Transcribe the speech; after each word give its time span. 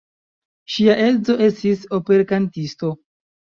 Ŝia 0.75 0.95
edzo 1.09 1.35
estis 1.49 1.85
operkantisto. 2.01 2.93